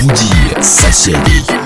[0.00, 1.59] Boudy, ça.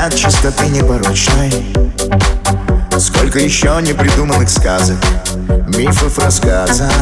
[0.00, 1.52] взгляд чистоты непорочной
[2.98, 4.98] Сколько еще непридуманных сказок,
[5.76, 6.92] мифов, рассказов.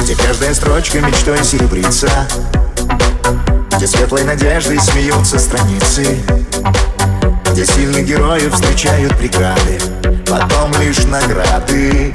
[0.00, 2.08] Где каждая строчка мечтой серебрится.
[3.76, 6.20] Где светлой надеждой смеются страницы.
[7.50, 9.80] Где сильных героев встречают преграды
[10.26, 12.12] Потом лишь награды.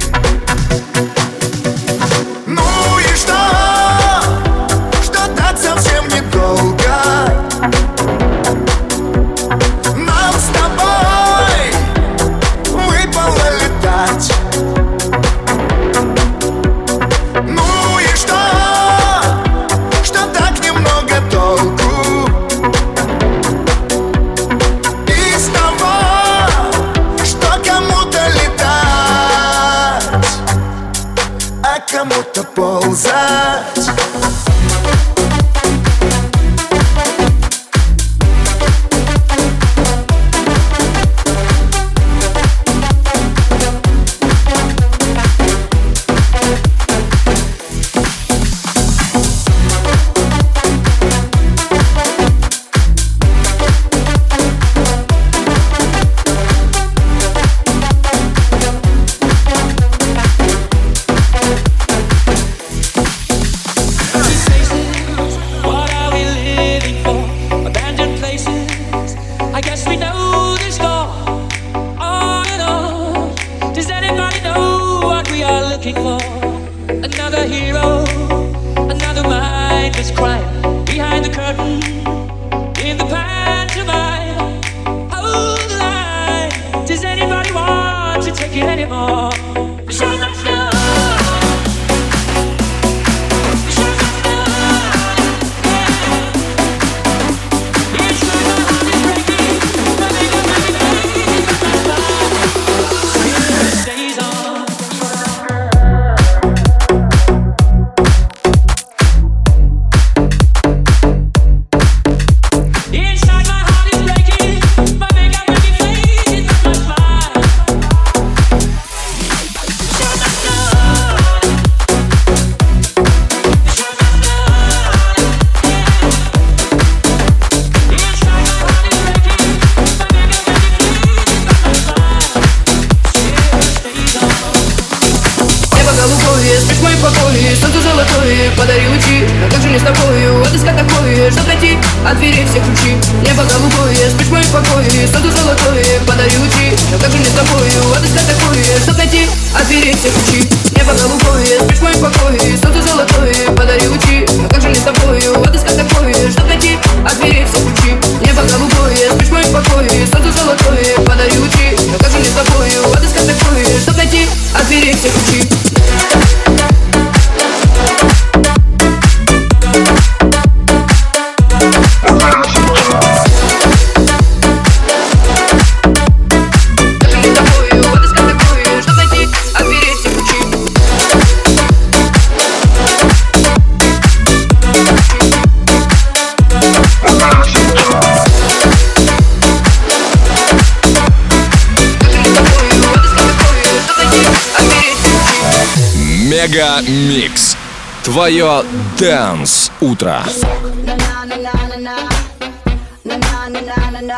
[196.50, 197.56] Мега Микс.
[198.02, 198.64] Твое
[198.98, 200.24] Дэнс Утро.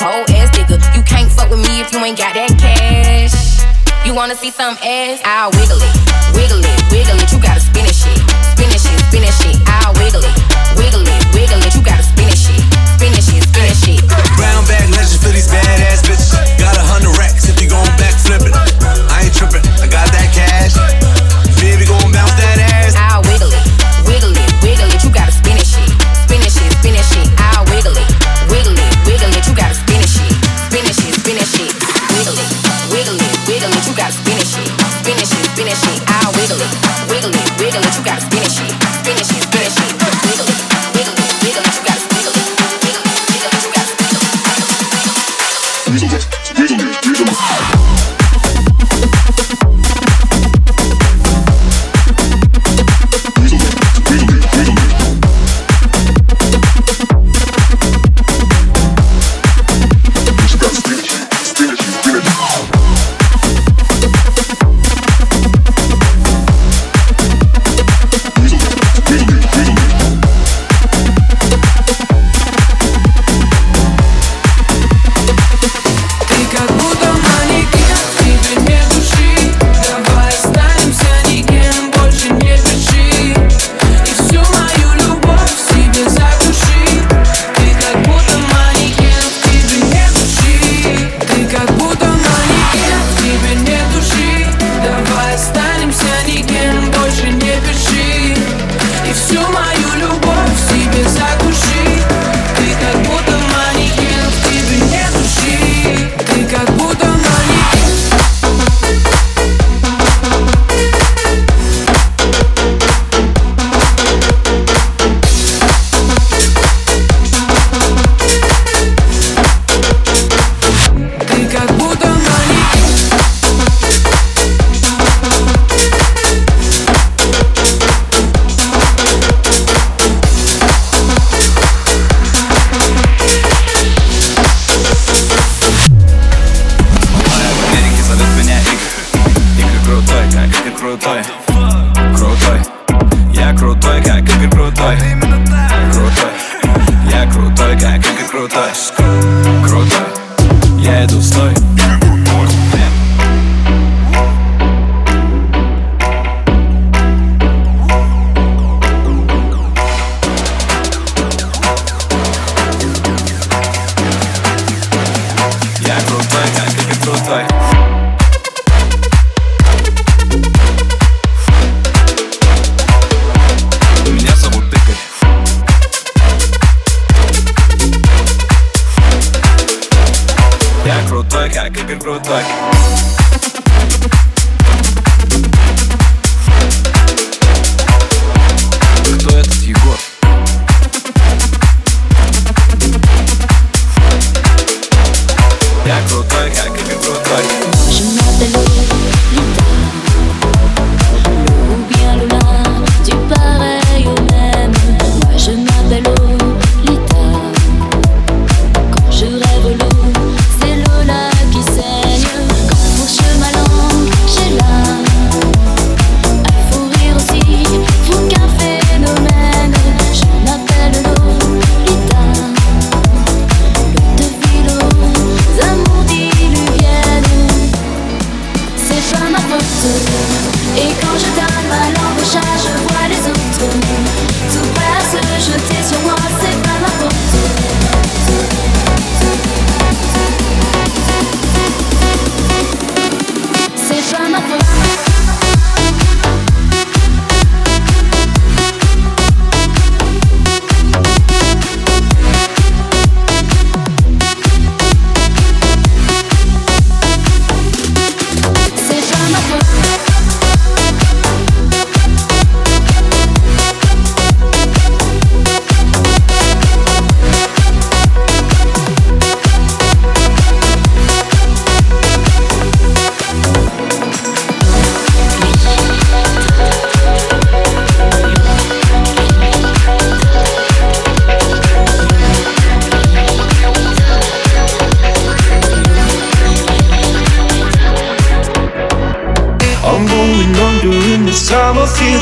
[4.03, 5.21] you got wanna see some ass?
[5.23, 5.95] I'll wiggle it,
[6.35, 7.31] wiggle it, wiggle it.
[7.31, 8.19] You gotta spin it shit,
[8.51, 9.55] spin it shit, spin it shit.
[9.71, 10.35] I'll wiggle it,
[10.75, 11.71] wiggle it, wiggle it.
[11.73, 12.59] You gotta spin it shit,
[12.99, 14.03] spin it shit, spin it shit.
[14.35, 14.83] Brown bag
[15.15, 16.35] for these badass bitches.
[16.59, 18.53] Got a hundred racks if you gon' backflip it.
[19.07, 21.20] I ain't trippin', I got that cash.
[21.61, 22.70] Baby, gon' bounce that ass.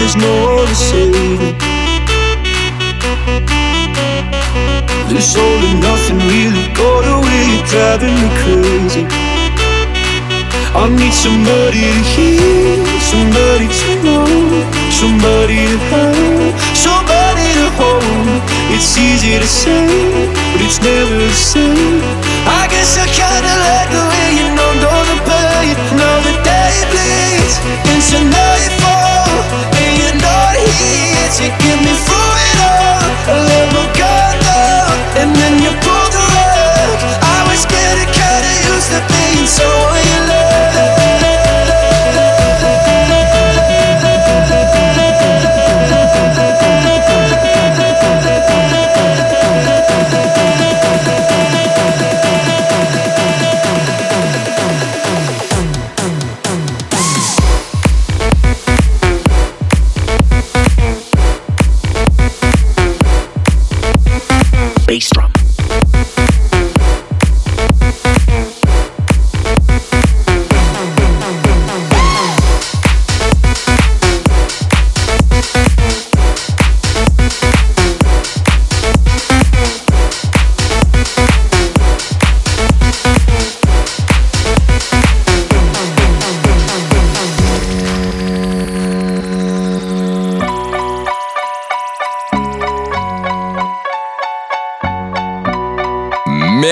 [0.10, 1.54] there's no other savior.
[5.08, 9.06] There's only nothing really got away, you're driving me crazy.
[10.74, 14.25] I need somebody to hear, somebody to know,
[14.89, 18.42] somebody to have, somebody to hold.
[18.74, 19.86] It's easy to say,
[20.54, 22.01] but it's never the same.
[22.50, 26.72] I guess I kinda like the way you know, know the pain, know the day
[26.82, 27.56] it bleeds
[27.94, 28.99] into nightfall
[30.77, 33.99] years, you give me through it all.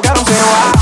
[0.00, 0.81] got them saying why.